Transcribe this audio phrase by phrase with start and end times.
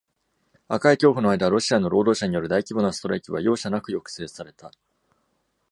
[0.67, 4.71] 赤い恐怖の間、ロシアの労働者による大規模なストライキは「容赦なく」抑制された。